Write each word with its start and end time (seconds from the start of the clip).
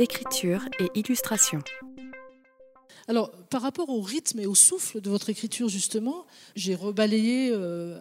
écriture 0.00 0.62
et 0.78 0.98
illustration. 0.98 1.62
Alors, 3.06 3.30
par 3.50 3.62
rapport 3.62 3.90
au 3.90 4.00
rythme 4.00 4.40
et 4.40 4.46
au 4.46 4.54
souffle 4.54 5.00
de 5.00 5.10
votre 5.10 5.28
écriture, 5.28 5.68
justement, 5.68 6.26
j'ai 6.54 6.74
rebalayé, 6.74 7.50
euh, 7.52 8.00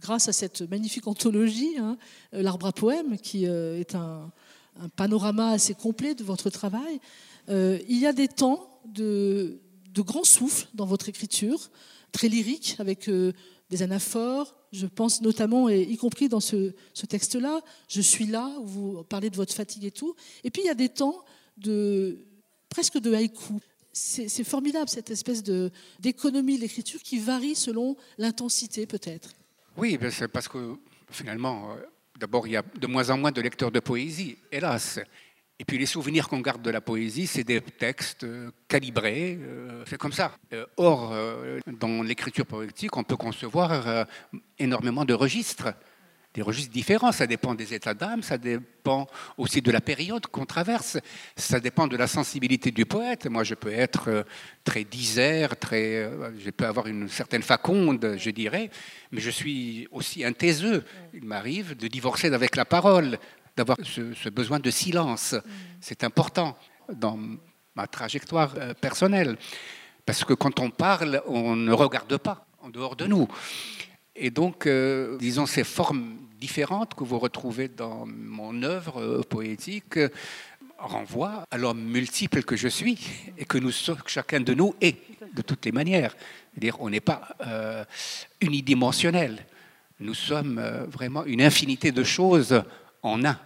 grâce 0.00 0.28
à 0.28 0.32
cette 0.32 0.62
magnifique 0.62 1.06
anthologie, 1.06 1.76
hein, 1.78 1.96
euh, 2.34 2.42
L'Arbre 2.42 2.66
à 2.66 2.72
poèmes, 2.72 3.18
qui 3.18 3.46
euh, 3.46 3.78
est 3.78 3.94
un, 3.94 4.32
panorama 4.94 5.50
assez 5.50 5.74
complet 5.74 6.14
de 6.14 6.22
votre 6.22 6.50
travail. 6.50 7.00
il 7.48 7.98
y 7.98 8.06
a 8.06 8.12
des 8.12 8.28
temps 8.28 8.80
de, 8.86 9.60
de 9.92 10.02
grand 10.02 10.22
souffle 10.22 10.68
dans 10.74 10.86
votre 10.86 11.08
écriture, 11.08 11.70
très 12.12 12.28
lyrique, 12.28 12.76
avec 12.78 13.10
des 13.10 13.82
anaphores. 13.82 14.54
Je 14.72 14.86
pense 14.86 15.22
notamment, 15.22 15.68
et 15.68 15.82
y 15.82 15.96
compris 15.96 16.28
dans 16.28 16.40
ce, 16.40 16.72
texte-là, 17.08 17.60
Je 17.88 18.00
suis 18.00 18.26
là, 18.26 18.52
vous 18.62 19.02
parlez 19.04 19.30
de 19.30 19.36
votre 19.36 19.54
fatigue 19.54 19.84
et 19.84 19.90
tout. 19.90 20.14
Et 20.44 20.50
puis 20.50 20.62
il 20.62 20.66
y 20.66 20.70
a 20.70 20.74
des 20.74 20.88
temps 20.88 21.24
de 21.56 22.18
presque 22.68 22.98
de 22.98 23.14
haïku. 23.14 23.54
C'est 23.92 24.44
formidable 24.44 24.88
cette 24.88 25.10
espèce 25.10 25.42
d'économie 25.98 26.56
de 26.56 26.60
l'écriture 26.60 27.02
qui 27.02 27.18
varie 27.18 27.56
selon 27.56 27.96
l'intensité 28.16 28.86
peut-être. 28.86 29.30
Oui, 29.76 29.98
c'est 30.10 30.28
parce 30.28 30.46
que 30.46 30.76
finalement, 31.10 31.72
euh, 31.72 31.76
d'abord, 32.18 32.46
il 32.46 32.52
y 32.52 32.56
a 32.56 32.62
de 32.62 32.86
moins 32.86 33.10
en 33.10 33.18
moins 33.18 33.32
de 33.32 33.40
lecteurs 33.40 33.72
de 33.72 33.80
poésie, 33.80 34.36
hélas. 34.52 35.00
Et 35.60 35.64
puis 35.64 35.76
les 35.76 35.86
souvenirs 35.86 36.28
qu'on 36.28 36.40
garde 36.40 36.62
de 36.62 36.70
la 36.70 36.80
poésie, 36.80 37.26
c'est 37.26 37.42
des 37.42 37.60
textes 37.60 38.22
euh, 38.22 38.50
calibrés, 38.68 39.38
euh, 39.40 39.82
c'est 39.86 39.98
comme 39.98 40.12
ça. 40.12 40.32
Euh, 40.52 40.64
or, 40.76 41.12
dans 41.66 42.02
l'écriture 42.02 42.46
poétique, 42.46 42.96
on 42.96 43.02
peut 43.02 43.16
concevoir 43.16 44.06
énormément 44.58 45.04
de 45.04 45.14
registres, 45.14 45.74
des 46.32 46.42
registres 46.42 46.72
différents. 46.72 47.10
Ça 47.10 47.26
dépend 47.26 47.56
des 47.56 47.74
états 47.74 47.94
d'âme, 47.94 48.22
ça 48.22 48.38
dépend 48.38 49.08
aussi 49.36 49.60
de 49.60 49.72
la 49.72 49.80
période 49.80 50.24
qu'on 50.28 50.46
traverse, 50.46 50.98
ça 51.34 51.58
dépend 51.58 51.88
de 51.88 51.96
la 51.96 52.06
sensibilité 52.06 52.70
du 52.70 52.86
poète. 52.86 53.26
Moi, 53.26 53.42
je 53.42 53.54
peux 53.54 53.72
être 53.72 54.24
très 54.62 54.84
disert, 54.84 55.56
très, 55.56 56.08
je 56.38 56.50
peux 56.50 56.66
avoir 56.66 56.86
une 56.86 57.08
certaine 57.08 57.42
faconde, 57.42 58.14
je 58.16 58.30
dirais, 58.30 58.70
mais 59.10 59.20
je 59.20 59.30
suis 59.30 59.88
aussi 59.90 60.24
un 60.24 60.32
taiseux. 60.32 60.84
Il 61.14 61.24
m'arrive 61.24 61.76
de 61.76 61.88
divorcer 61.88 62.32
avec 62.32 62.54
la 62.54 62.64
parole 62.64 63.18
d'avoir 63.58 63.78
ce, 63.82 64.28
besoin 64.28 64.60
de 64.60 64.70
silence. 64.70 65.32
Mm. 65.32 65.40
C'est 65.80 66.04
important 66.04 66.56
dans 66.92 67.18
ma 67.74 67.86
trajectoire 67.88 68.54
euh, 68.56 68.72
personnelle. 68.74 69.36
Parce 70.06 70.24
que 70.24 70.32
quand 70.32 70.60
on 70.60 70.70
parle, 70.70 71.20
on 71.26 71.56
ne 71.56 71.72
regarde 71.72 72.16
pas 72.18 72.46
en 72.62 72.70
dehors 72.70 72.96
de 72.96 73.06
nous. 73.06 73.28
Et 74.14 74.30
donc, 74.30 74.66
euh, 74.66 75.18
disons, 75.18 75.46
ces 75.46 75.64
formes 75.64 76.16
différentes 76.40 76.94
que 76.94 77.04
vous 77.04 77.18
retrouvez 77.18 77.68
dans 77.68 78.06
mon 78.06 78.62
œuvre 78.62 79.02
euh, 79.02 79.22
poétique 79.22 79.98
renvoient 80.78 81.42
à 81.50 81.58
l'homme 81.58 81.82
multiple 81.82 82.44
que 82.44 82.56
je 82.56 82.68
suis 82.68 82.98
et 83.36 83.44
que 83.44 83.58
nous, 83.58 83.72
chacun 84.06 84.40
de 84.40 84.54
nous 84.54 84.76
est, 84.80 84.96
de 85.34 85.42
toutes 85.42 85.64
les 85.66 85.72
manières. 85.72 86.14
-dire, 86.56 86.76
on 86.78 86.90
n'est 86.90 87.06
pas 87.16 87.20
unidimensionnel. 88.40 89.34
Nous 89.98 90.14
sommes 90.14 90.60
vraiment 90.96 91.24
une 91.24 91.42
infinité 91.42 91.90
de 91.90 92.04
choses 92.04 92.62
en 93.02 93.24
un. 93.24 93.38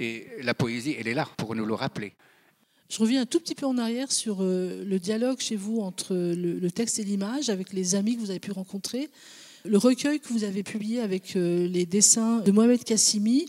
Et 0.00 0.26
la 0.42 0.54
poésie, 0.54 0.96
elle 0.98 1.08
est 1.08 1.14
là 1.14 1.28
pour 1.36 1.54
nous 1.54 1.64
le 1.64 1.74
rappeler. 1.74 2.14
Je 2.92 2.98
reviens 2.98 3.22
un 3.22 3.26
tout 3.26 3.40
petit 3.40 3.54
peu 3.54 3.64
en 3.64 3.78
arrière 3.78 4.12
sur 4.12 4.42
euh, 4.42 4.84
le 4.84 4.98
dialogue 4.98 5.40
chez 5.40 5.56
vous 5.56 5.80
entre 5.80 6.14
le, 6.14 6.70
texte 6.70 6.98
et 6.98 7.04
l'image, 7.04 7.48
avec 7.48 7.72
les 7.72 7.94
amis 7.94 8.16
que 8.16 8.20
vous 8.20 8.28
avez 8.28 8.38
pu 8.38 8.52
rencontrer. 8.52 9.08
Le 9.64 9.78
recueil 9.78 10.20
que 10.20 10.28
vous 10.28 10.44
avez 10.44 10.62
publié 10.62 11.00
avec 11.00 11.36
euh, 11.36 11.66
les 11.68 11.86
dessins 11.86 12.40
de 12.40 12.52
Mohamed 12.52 12.84
Kassimi, 12.84 13.48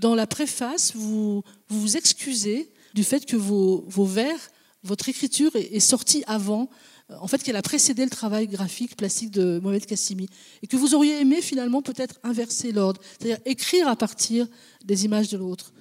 dans 0.00 0.14
la 0.14 0.28
préface, 0.28 0.94
vous 0.94 1.42
vous, 1.68 1.96
excusez 1.96 2.70
du 2.94 3.02
fait 3.02 3.26
que 3.26 3.36
vos, 3.36 3.84
vers, 3.88 4.38
votre 4.84 5.08
écriture 5.08 5.50
est, 5.56 5.80
sortie 5.80 6.22
avant, 6.28 6.70
en 7.08 7.28
fait, 7.28 7.42
qu'elle 7.42 7.56
a 7.56 7.62
précédé 7.62 8.04
le 8.04 8.10
travail 8.10 8.48
graphique 8.48 8.96
plastique 8.96 9.30
de 9.30 9.60
Mohamed 9.60 9.86
Kassimi, 9.86 10.28
et 10.62 10.66
que 10.66 10.76
vous 10.76 10.94
auriez 10.94 11.20
aimé 11.20 11.40
finalement 11.40 11.82
peut-être 11.82 12.16
inverser 12.22 12.72
l'ordre, 12.72 13.00
c'est-à-dire 13.18 13.38
écrire 13.44 13.88
à 13.88 13.96
partir 13.96 14.46
des 14.84 15.04
images 15.04 15.28
de 15.28 15.38
l'autre. 15.38 15.72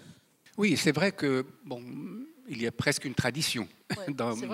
Oui, 0.58 0.78
c'est 0.78 0.94
vrai 0.94 1.12
que 1.12 1.46
bon, 1.66 1.82
il 2.48 2.62
y 2.62 2.68
a 2.68 2.72
presque 2.72 3.06
une 3.06 3.16
tradition, 3.16 3.68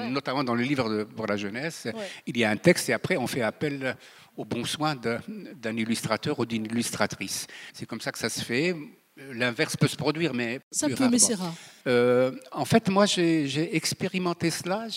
notamment 0.09 0.43
dans 0.43 0.55
le 0.55 0.63
livre 0.63 1.03
pour 1.15 1.27
la 1.27 1.37
jeunesse. 1.37 1.87
Il 2.25 2.37
y 2.37 2.43
a 2.43 2.49
un 2.49 2.57
texte 2.57 2.89
et 2.89 2.93
après 2.93 3.17
on 3.17 3.27
fait 3.27 3.41
appel 3.41 3.95
au 4.37 4.45
bon 4.45 4.63
soin 4.65 4.95
d'un 4.95 5.77
illustrateur 5.77 6.39
ou 6.39 6.45
d'une 6.45 6.65
illustratrice. 6.65 7.47
C'est 7.73 7.85
comme 7.85 8.01
ça 8.01 8.11
que 8.11 8.19
ça 8.19 8.29
se 8.29 8.41
fait. 8.41 8.75
L'inverse 9.33 9.75
peut 9.75 9.89
se 9.89 9.97
produire, 9.97 10.33
mais 10.33 10.61
ça 10.71 10.87
peut, 10.87 11.09
mais 11.09 11.19
c'est 11.19 11.35
rare. 11.35 11.53
Euh, 11.85 12.31
en 12.51 12.65
fait, 12.65 12.89
moi, 12.89 13.05
j'ai 13.05 13.75
expérimenté 13.75 14.49
cela. 14.49 14.87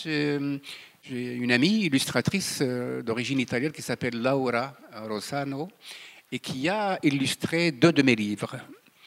J'ai 1.07 1.35
une 1.35 1.51
amie 1.51 1.81
illustratrice 1.81 2.59
euh, 2.63 3.03
d'origine 3.03 3.39
italienne 3.39 3.71
qui 3.71 3.83
s'appelle 3.83 4.19
Laura 4.19 4.75
Rossano 5.07 5.67
et 6.31 6.39
qui 6.39 6.67
a 6.67 6.97
illustré 7.03 7.71
deux 7.71 7.91
de 7.91 8.01
mes 8.01 8.15
livres. 8.15 8.55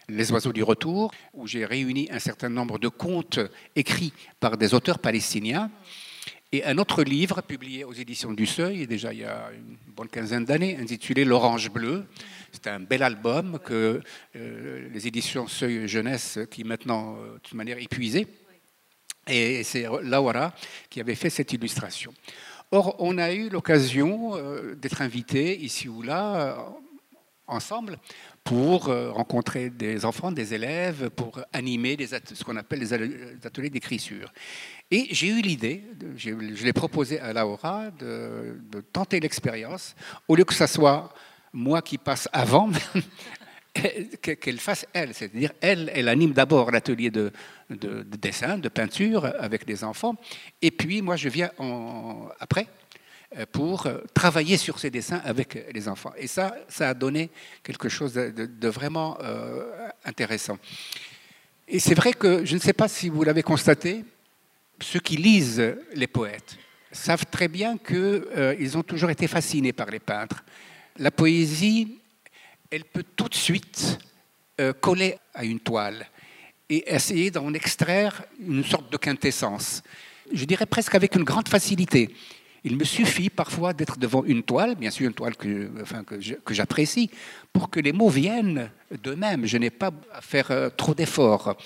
Les 0.09 0.31
oiseaux 0.31 0.53
du 0.53 0.63
retour, 0.63 1.11
où 1.35 1.49
j'ai 1.49 1.65
réuni 1.65 2.09
un 2.13 2.21
certain 2.21 2.51
nombre 2.51 2.79
de 2.79 2.87
contes 2.87 3.41
écrits 3.75 4.13
par 4.39 4.57
des 4.57 4.75
auteurs 4.75 5.01
palestiniens, 5.01 5.73
et 6.53 6.65
un 6.65 6.79
autre 6.79 7.03
livre 7.03 7.43
publié 7.43 7.83
aux 7.83 7.93
éditions 7.93 8.33
du 8.33 8.47
Seuil, 8.47 8.87
déjà 8.87 9.13
il 9.13 9.19
y 9.19 9.25
a 9.25 9.51
une 9.53 9.77
bonne 9.97 10.09
quinzaine 10.09 10.45
d'années, 10.45 10.77
intitulé 10.77 11.25
L'Orange 11.25 11.69
Bleu. 11.69 12.07
C'est 12.53 12.69
un 12.69 12.79
bel 12.79 13.03
album 13.03 13.59
que 13.65 14.01
euh, 14.37 14.89
les 14.95 15.09
éditions 15.09 15.49
Seuil 15.49 15.89
Jeunesse, 15.89 16.39
qui 16.49 16.63
maintenant, 16.63 17.17
euh, 17.17 17.35
de 17.35 17.39
toute 17.41 17.55
manière, 17.55 17.79
épuisées, 17.79 18.29
et 19.29 19.63
c'est 19.65 19.87
Laura 20.03 20.53
qui 20.91 21.01
avait 21.01 21.15
fait 21.15 21.31
cette 21.31 21.53
illustration. 21.53 22.13
Or, 22.71 22.97
on 22.99 23.17
a 23.19 23.33
eu 23.33 23.49
l'occasion 23.49 24.37
euh, 24.37 24.75
d'être 24.75 25.01
invités 25.01 25.59
ici 25.59 25.89
ou 25.89 26.03
là, 26.03 26.67
ensemble, 27.47 27.99
pour 28.45 28.89
euh, 28.89 29.11
rencontrer 29.11 29.71
des 29.71 30.05
enfants, 30.05 30.33
des 30.33 30.55
élèves, 30.55 31.11
pour 31.11 31.41
animer 31.53 31.97
ce 32.07 32.45
qu'on 32.45 32.57
appelle 32.57 32.81
les 32.81 32.93
ateliers 32.93 33.71
d'écriture. 33.71 34.33
Et 34.91 35.09
j'ai 35.11 35.29
eu 35.29 35.43
l'idée, 35.43 35.85
je 36.17 36.65
l'ai 36.65 36.73
proposé 36.73 37.21
à 37.21 37.33
Laura, 37.33 37.91
de, 37.91 38.59
tenter 38.93 39.21
l'expérience, 39.21 39.95
au 40.27 40.37
lieu 40.37 40.45
que 40.45 40.55
ce 40.55 40.67
soit 40.67 41.13
moi 41.53 41.83
qui 41.83 41.99
passe 41.99 42.29
avant, 42.33 42.71
qu'elle 44.21 44.59
fasse 44.59 44.87
elle. 44.93 45.15
C'est-à-dire, 45.15 45.53
elle, 45.61 45.91
elle 45.95 46.09
anime 46.09 46.33
d'abord 46.33 46.71
l'atelier 46.71 47.11
de, 47.11 47.33
dessin, 48.21 48.59
de 48.59 48.69
peinture 48.69 49.33
avec 49.39 49.67
les 49.67 49.85
enfants, 49.85 50.17
et 50.63 50.71
puis 50.71 51.03
moi 51.03 51.17
je 51.17 51.29
viens 51.29 51.51
après 52.41 52.67
euh, 53.37 53.45
pour 53.51 53.87
euh, 53.87 53.99
travailler 54.15 54.57
sur 54.57 54.79
ces 54.79 54.91
dessins 54.91 55.21
avec 55.25 55.67
les 55.75 55.89
enfants. 55.89 56.13
Et 56.17 56.27
ça, 56.27 56.55
ça 56.69 56.89
a 56.89 56.95
donné 56.95 57.29
quelque 57.63 57.91
chose 57.91 58.15
de, 58.15 58.69
vraiment 58.69 59.19
euh, 59.21 59.89
intéressant. 60.05 60.59
Et 61.67 61.79
c'est 61.79 61.95
vrai 61.95 62.15
que, 62.15 62.47
je 62.47 62.55
ne 62.55 62.61
sais 62.61 62.73
pas 62.73 62.89
si 62.89 63.11
vous 63.11 63.23
l'avez 63.25 63.43
constaté, 63.43 64.03
ceux 64.81 65.01
qui 65.01 65.17
lisent 65.17 65.77
les 65.95 66.07
poètes 66.07 66.57
savent 66.91 67.27
très 67.31 67.49
bien 67.49 67.77
qu'ils 67.77 68.79
ont 68.79 68.83
toujours 68.83 69.11
été 69.11 69.27
fascinés 69.27 69.73
par 69.73 69.91
les 69.91 69.99
peintres. 69.99 70.43
La 70.97 71.11
poésie, 71.11 71.99
elle 72.71 72.85
peut 72.85 73.05
tout 73.17 73.29
de 73.29 73.35
suite 73.35 73.99
coller 74.81 75.17
à 75.35 75.45
une 75.45 75.61
toile 75.61 76.07
et 76.69 76.93
essayer 76.93 77.31
d'en 77.31 77.53
extraire 77.55 78.25
une 78.41 78.65
sorte 78.65 78.93
de 78.93 78.97
quintessence. 78.97 79.83
Je 80.33 80.45
dirais 80.45 80.67
presque 80.67 80.95
avec 80.95 81.15
une 81.15 81.25
grande 81.25 81.49
facilité. 81.49 82.15
Il 82.65 82.77
me 82.77 82.85
suffit 82.85 83.31
parfois 83.31 83.73
d'être 83.73 83.99
devant 83.99 84.25
une 84.25 84.43
toile, 84.43 84.75
bien 84.75 84.91
sûr 84.91 85.07
une 85.07 85.15
toile 85.15 85.37
que, 85.37 85.71
que 86.45 86.55
j'apprécie, 86.55 87.11
pour 87.53 87.71
que 87.71 87.81
les 87.81 87.93
mots 87.93 88.09
viennent 88.09 88.71
d'eux-mêmes. 89.03 89.47
Je 89.47 89.57
n'ai 89.57 89.71
pas 89.71 89.93
à 90.13 90.21
faire 90.21 90.51
euh, 90.51 90.69
trop 90.69 90.95
d'efforts. 90.95 91.57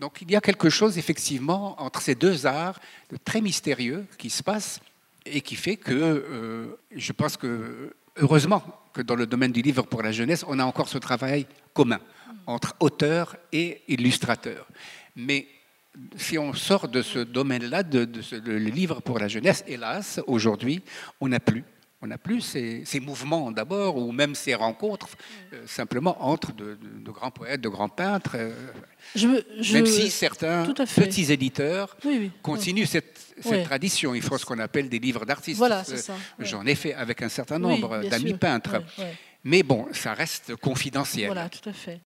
Donc 0.00 0.18
il 0.22 0.30
y 0.30 0.36
a 0.36 0.40
quelque 0.40 0.70
chose 0.70 0.98
effectivement 0.98 1.80
entre 1.80 2.00
ces 2.00 2.14
deux 2.14 2.46
arts 2.46 2.80
très 3.24 3.40
mystérieux 3.40 4.04
qui 4.18 4.30
se 4.30 4.42
passe 4.42 4.80
et 5.24 5.42
qui 5.42 5.54
fait 5.54 5.76
que 5.76 5.92
euh, 5.92 6.76
je 6.96 7.12
pense 7.12 7.36
que 7.36 7.94
heureusement 8.16 8.62
que 8.92 9.02
dans 9.02 9.16
le 9.16 9.26
domaine 9.26 9.52
du 9.52 9.62
livre 9.62 9.82
pour 9.82 10.02
la 10.02 10.12
jeunesse, 10.12 10.44
on 10.46 10.58
a 10.58 10.64
encore 10.64 10.88
ce 10.88 10.98
travail 10.98 11.46
commun 11.72 12.00
entre 12.46 12.74
auteur 12.80 13.36
et 13.52 13.82
illustrateur. 13.88 14.66
Mais 15.16 15.46
si 16.16 16.38
on 16.38 16.54
sort 16.54 16.88
de 16.88 17.02
ce 17.02 17.18
domaine-là, 17.18 17.82
de, 17.82 18.22
ce 18.22 18.36
livre 18.36 19.00
pour 19.00 19.18
la 19.18 19.28
jeunesse, 19.28 19.64
hélas, 19.66 20.20
aujourd'hui, 20.26 20.82
on 21.20 21.28
n'a 21.28 21.40
plus. 21.40 21.64
On 22.04 22.08
n'a 22.08 22.18
plus 22.18 22.40
ces, 22.40 23.00
mouvements 23.00 23.52
d'abord, 23.52 23.96
ou 23.96 24.10
même 24.10 24.34
ces 24.34 24.56
rencontres, 24.56 25.06
euh, 25.52 25.62
simplement 25.68 26.16
entre 26.20 26.52
de, 26.52 26.76
grands 27.06 27.30
poètes, 27.30 27.60
de 27.60 27.68
grands 27.68 27.88
peintres. 27.88 28.32
Euh, 28.34 28.52
même 29.72 29.86
si 29.86 30.10
certains 30.10 30.66
petits 30.96 31.32
éditeurs 31.32 31.96
continuent 32.42 32.86
cette, 32.86 33.20
tradition. 33.64 34.16
Il 34.16 34.22
faut 34.22 34.36
ce 34.36 34.44
qu'on 34.44 34.58
appelle 34.58 34.88
des 34.88 34.98
livres 34.98 35.24
d'artistes. 35.24 35.58
Voilà, 35.58 35.84
euh, 35.88 36.16
J'en 36.40 36.66
ai 36.66 36.74
fait 36.74 36.92
avec 36.94 37.22
un 37.22 37.28
certain 37.28 37.60
nombre 37.60 38.02
d'amis 38.08 38.34
peintres. 38.34 38.82
Mais 39.44 39.62
bon, 39.62 39.86
ça 39.92 40.12
reste 40.12 40.56
confidentiel. 40.56 41.26
Voilà, 41.26 41.48
tout 41.48 41.68
à 41.68 41.72
fait. 41.72 42.00